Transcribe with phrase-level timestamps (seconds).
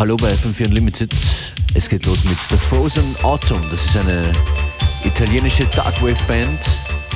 [0.00, 1.14] Hallo bei FM4 Unlimited.
[1.74, 3.60] Es geht los mit The Frozen Autumn.
[3.70, 4.32] Das ist eine
[5.04, 6.58] italienische Darkwave Band,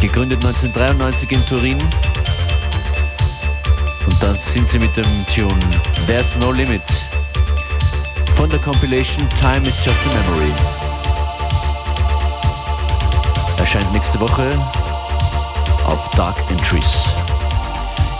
[0.02, 1.78] gegründet 1993 in Turin.
[4.04, 5.58] Und dann sind sie mit dem Tune
[6.06, 6.82] There's No Limit
[8.36, 10.52] von der Compilation Time is Just a Memory.
[13.56, 14.58] Erscheint nächste Woche
[15.86, 17.02] auf Dark Entries.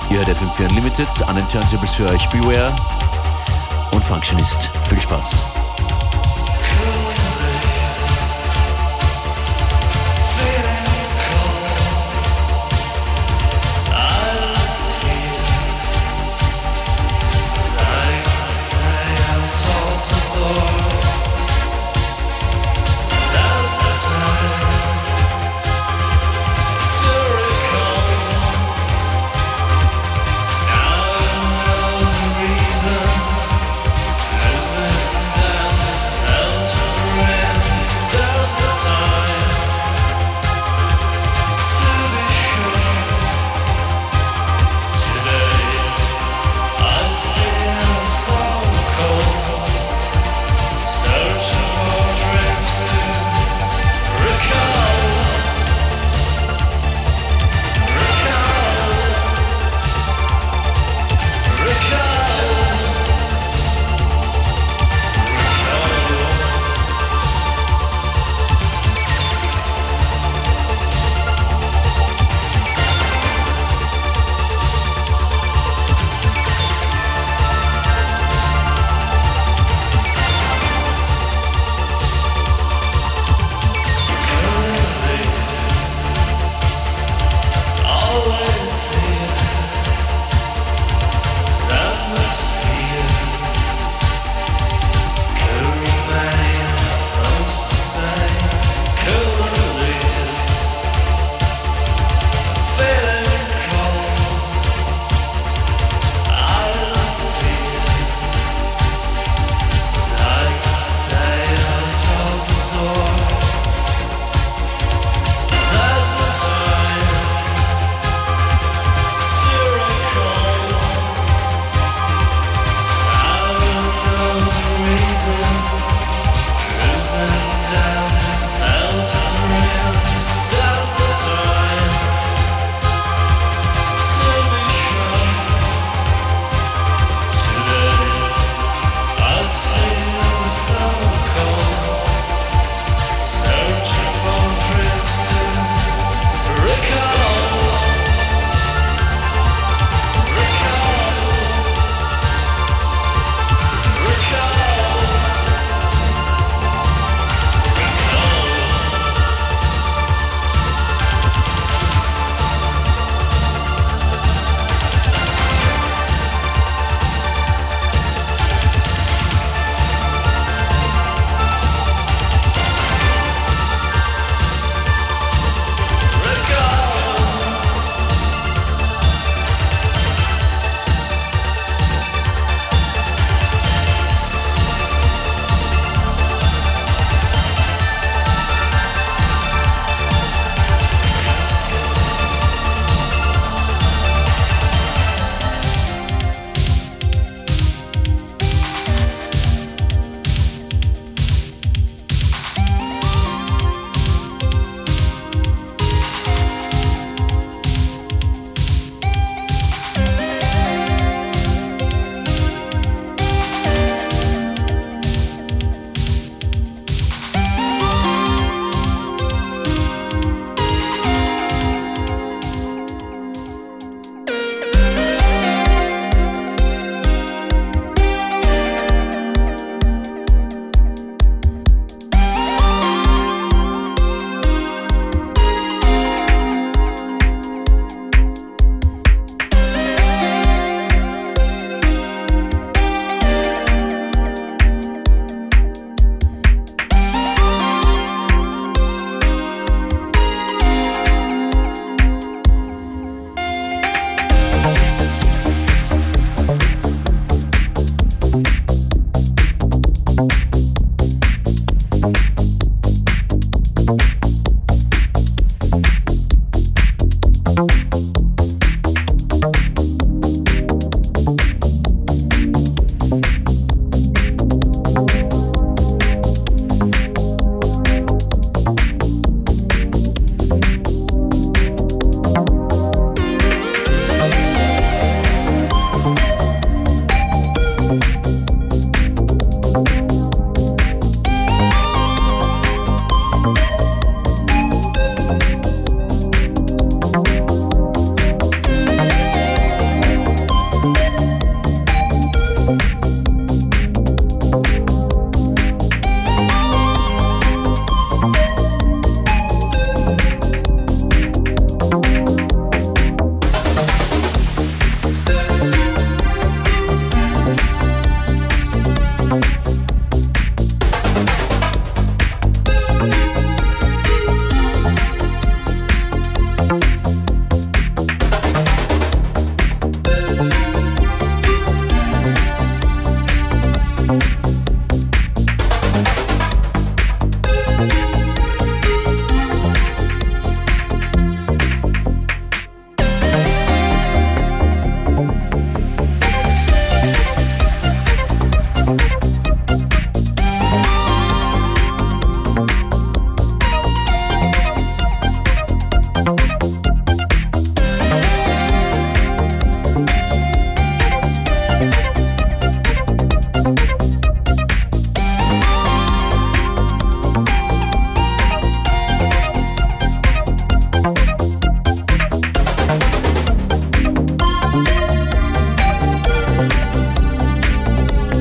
[0.09, 2.73] Ihr hört FM4 Unlimited, an den Turntables für euch Beware
[3.95, 4.71] und Functionist.
[4.89, 5.54] Viel Spaß.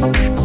[0.03, 0.42] Thank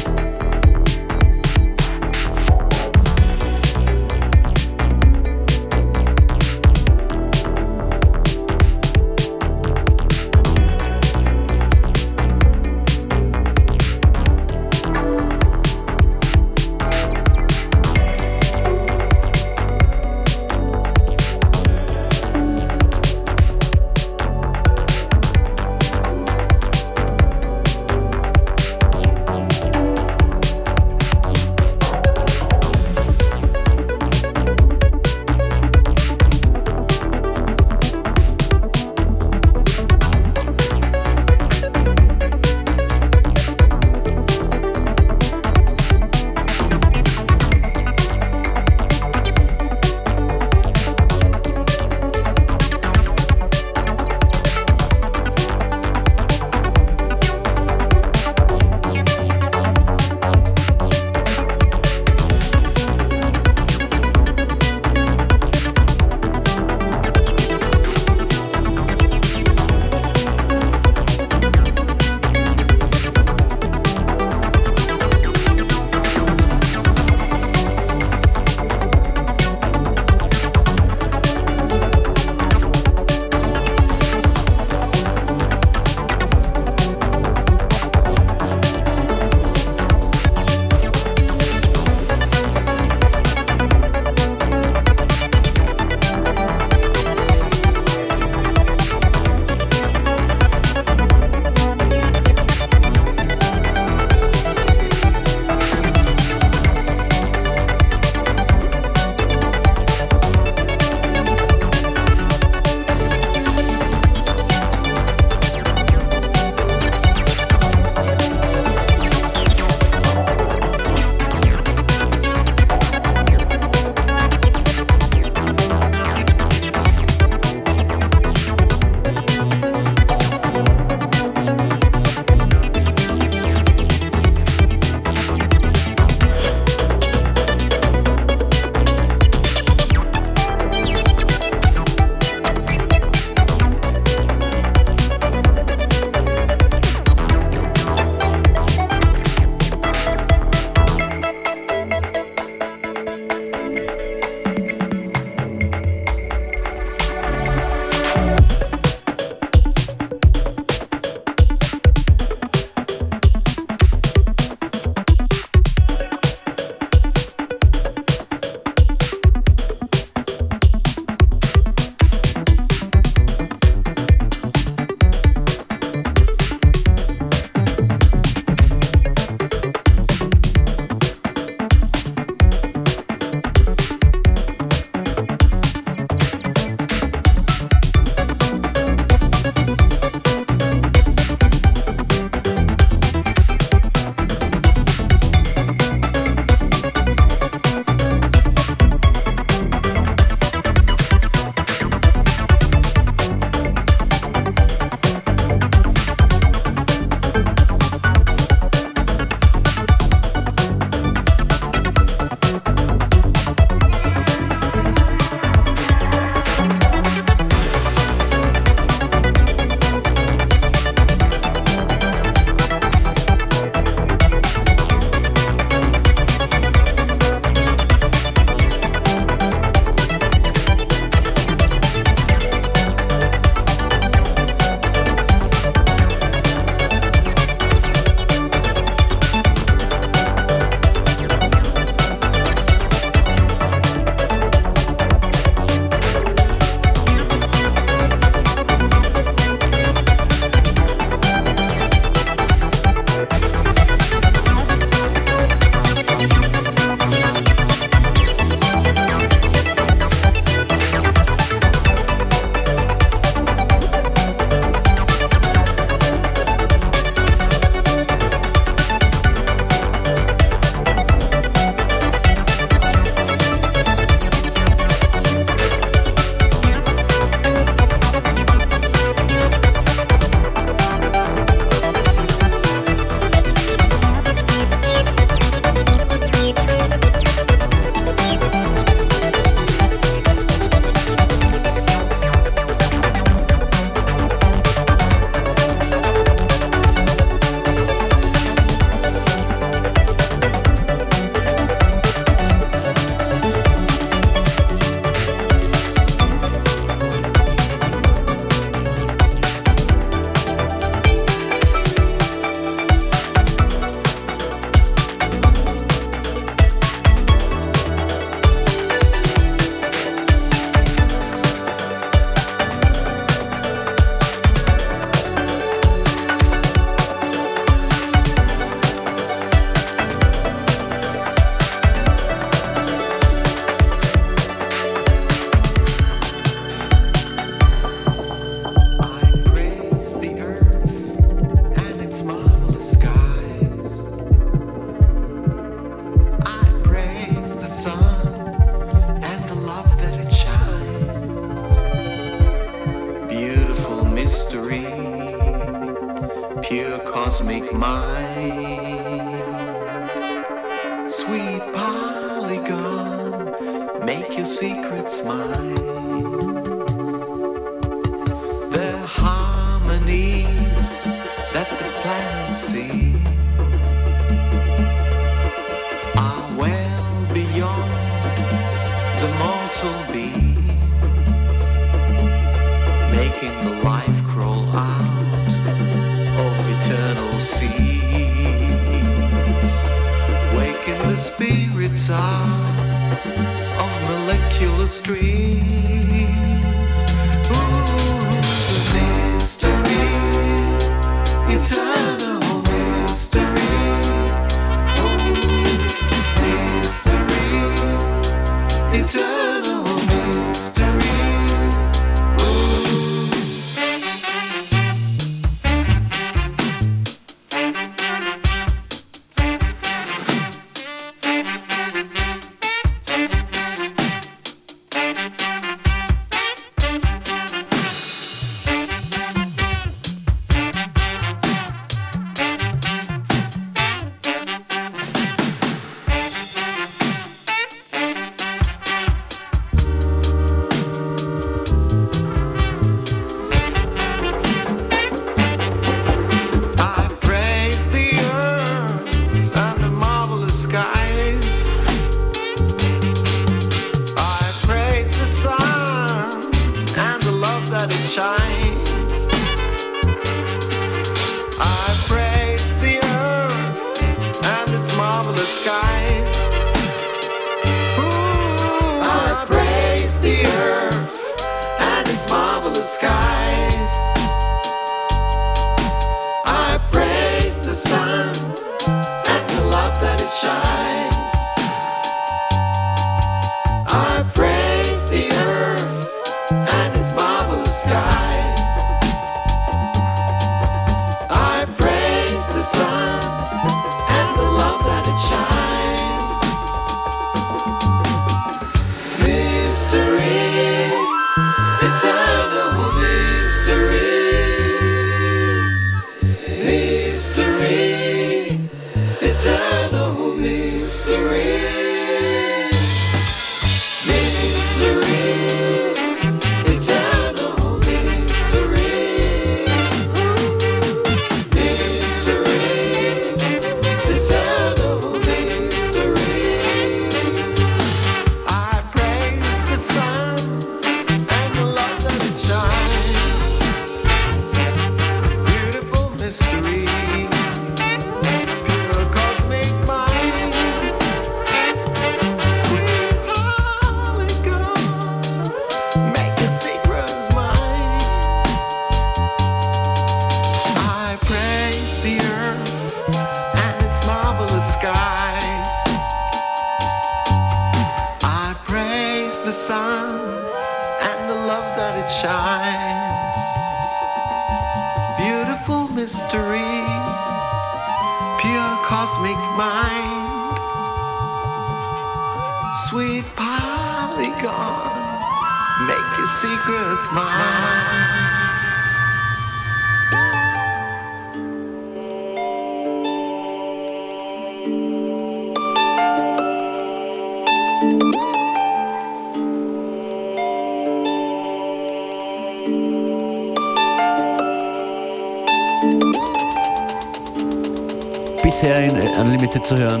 [598.42, 600.00] bisher in Unlimited zu hören.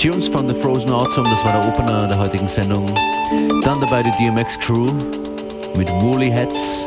[0.00, 2.84] Tunes von The Frozen Autumn, das war der Opener der heutigen Sendung.
[3.62, 4.86] Dann dabei die DMX Crew
[5.76, 6.84] mit Woolly Hats.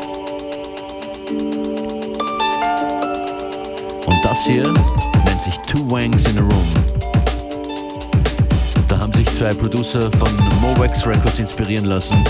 [4.06, 6.74] Und das hier nennt sich Two Wangs in a Room.
[8.88, 12.22] Da haben sich zwei Producer von Movex Records inspirieren lassen.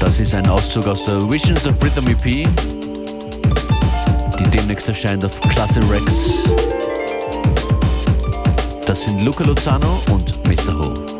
[0.00, 2.48] Das ist ein Auszug aus der Visions of Rhythm EP
[4.38, 6.38] die demnächst erscheint auf Klasse Rex.
[8.86, 10.78] Das sind Luca Lozano und Mr.
[10.78, 11.17] Ho.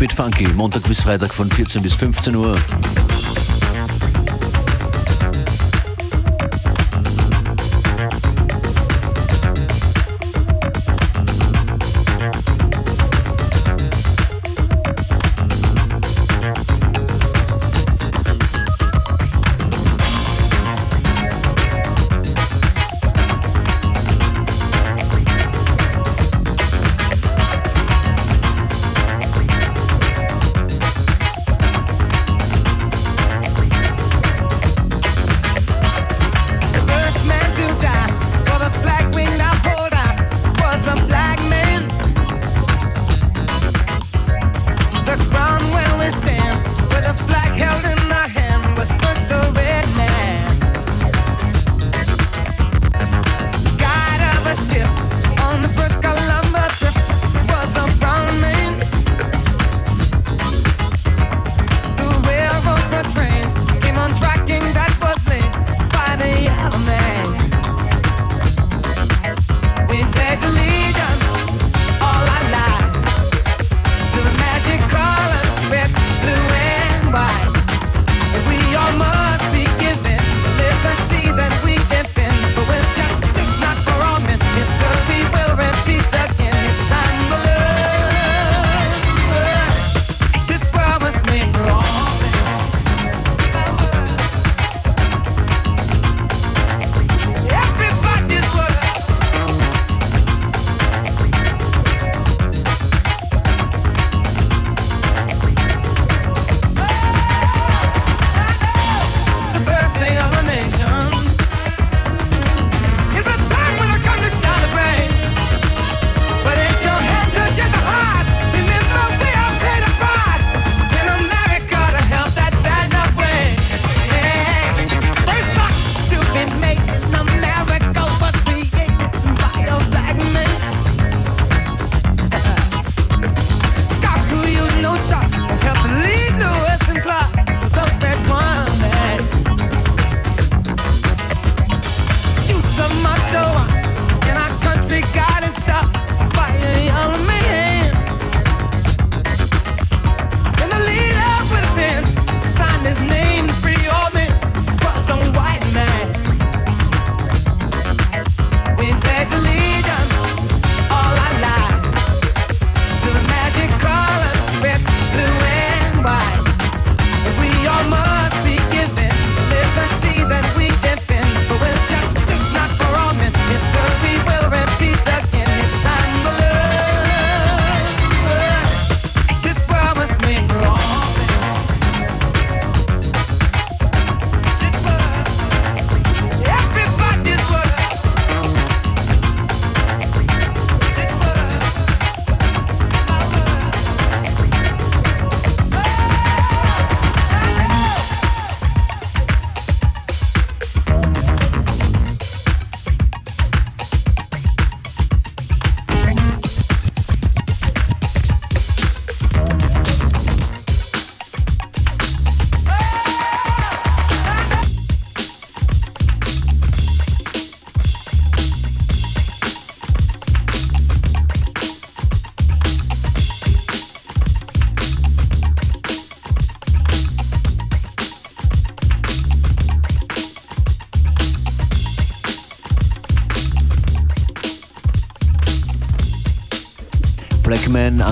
[0.00, 2.56] Keep It Funky, Montag bis Freitag von 14 bis 15 Uhr.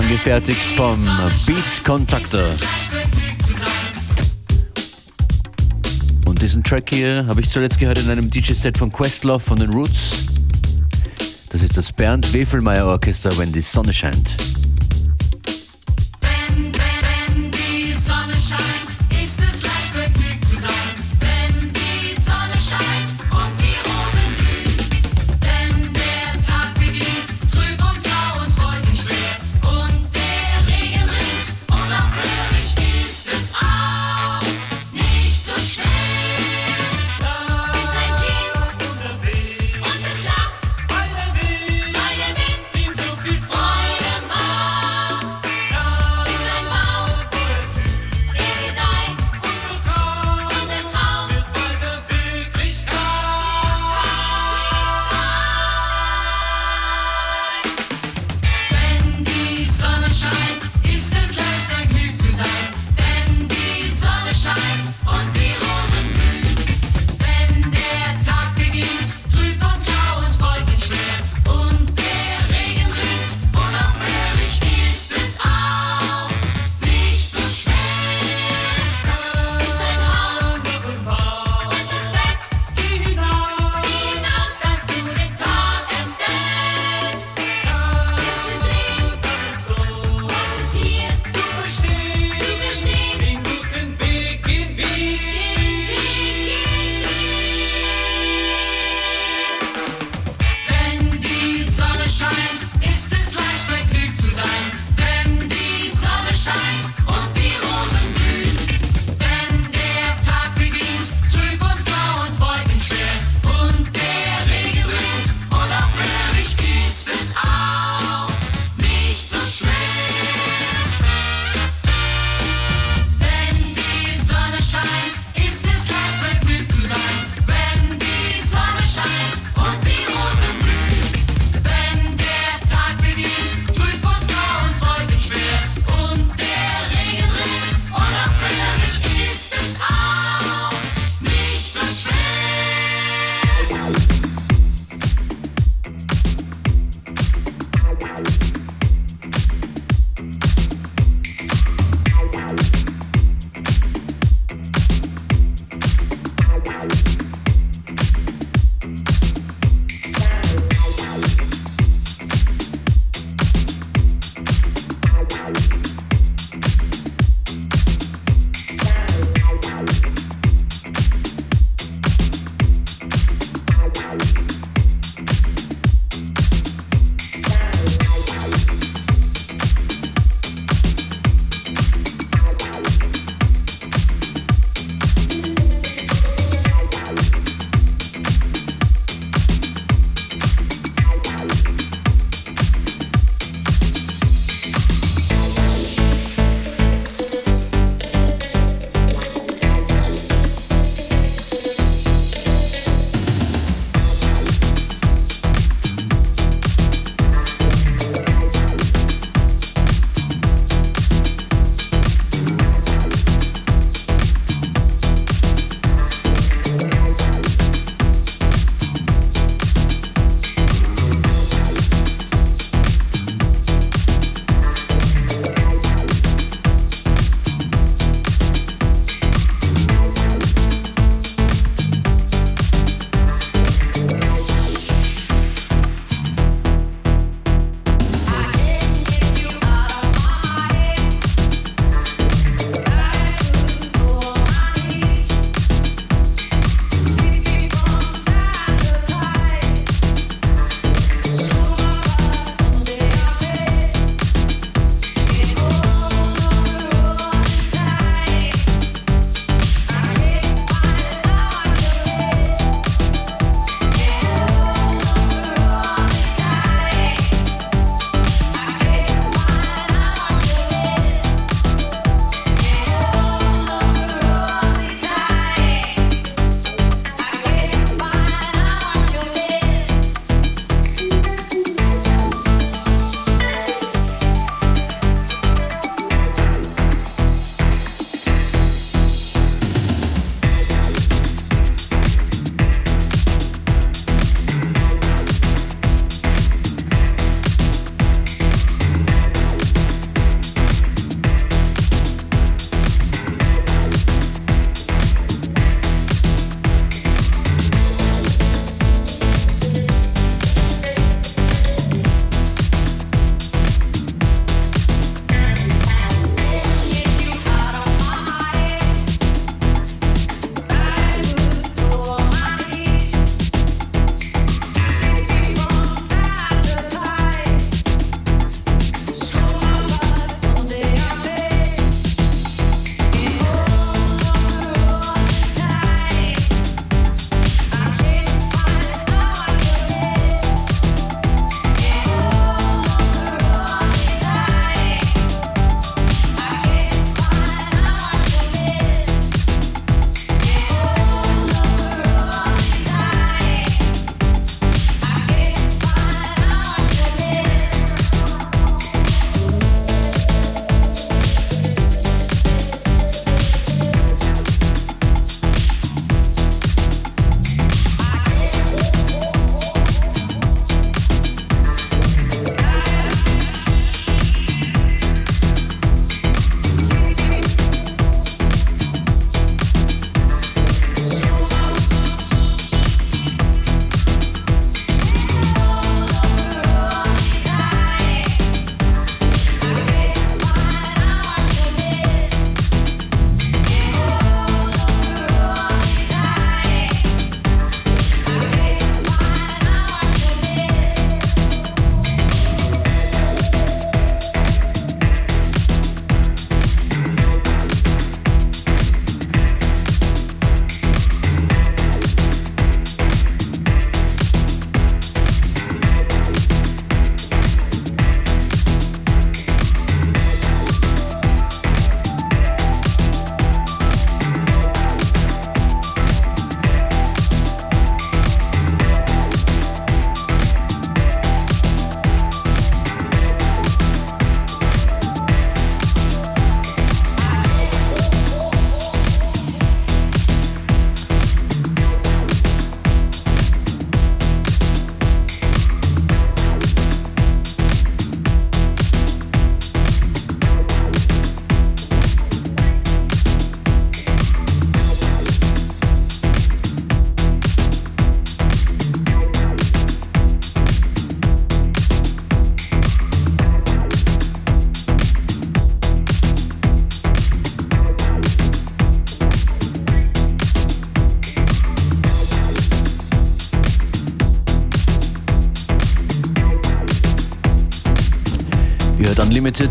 [0.09, 0.97] Angefertigt vom
[1.45, 2.49] Beat Contactor.
[6.25, 9.69] Und diesen Track hier habe ich zuletzt gehört in einem DJ-Set von Questlove von den
[9.71, 10.25] Roots.
[11.51, 14.35] Das ist das Bernd Wefelmeier Orchester, wenn die Sonne scheint.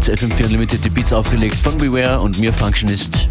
[0.08, 3.28] FM4 Unlimited die Beats aufgelegt von Beware und mir Functionist.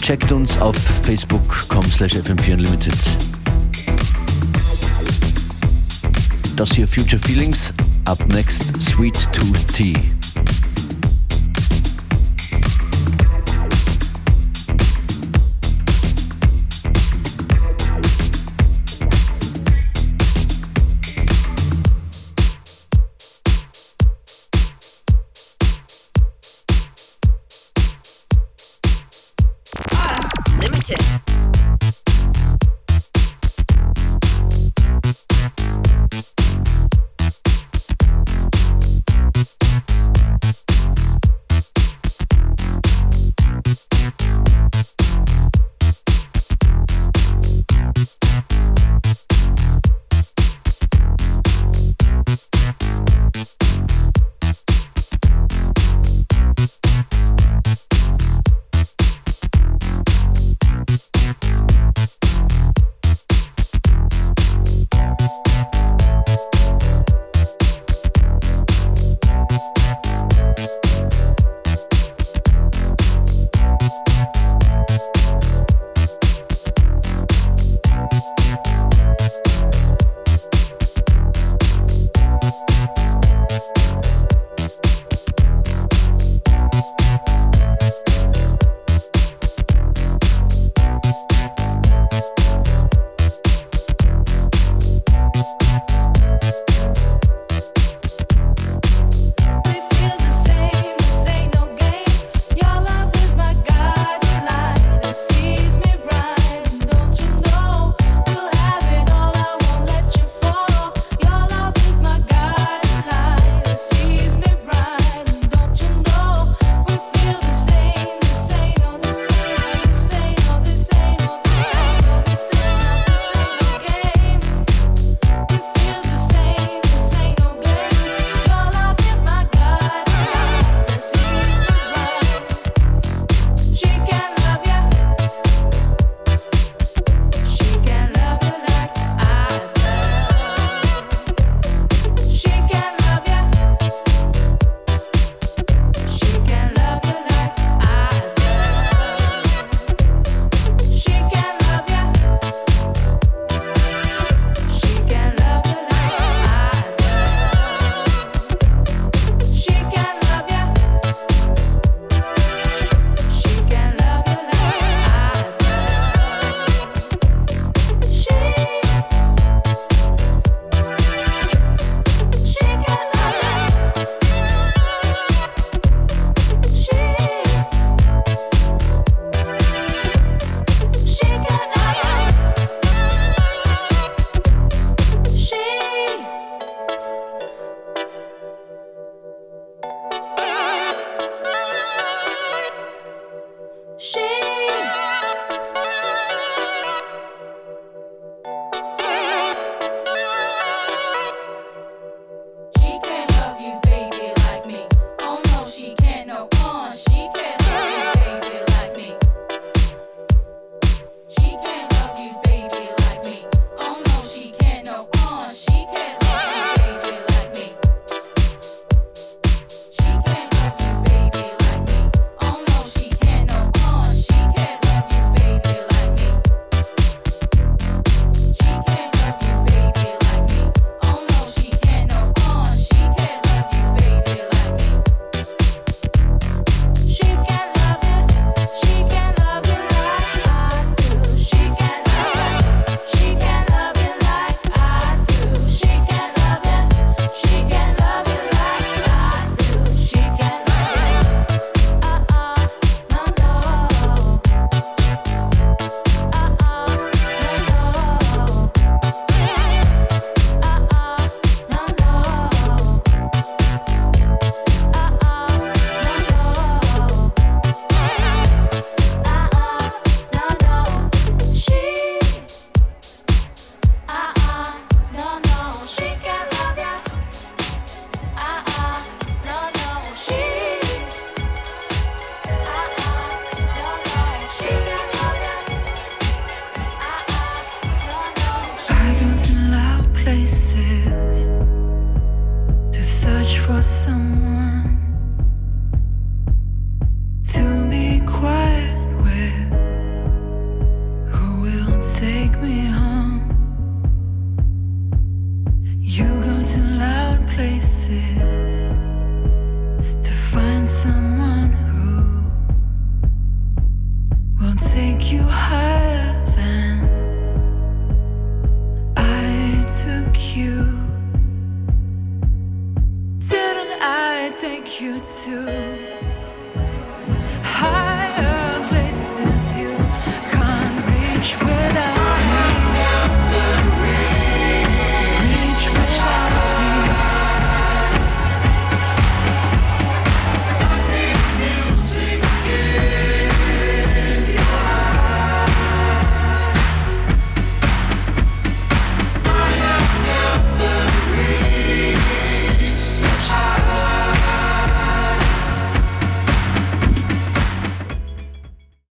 [0.00, 2.94] Checkt uns auf facebook.com slash FM4 Unlimited.
[6.56, 7.72] Das hier Future Feelings,
[8.06, 9.94] up next Sweet Tooth Tea.